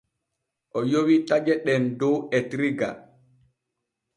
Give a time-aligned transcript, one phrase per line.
[0.77, 2.89] O yowi taƴe ɗen dow etirga.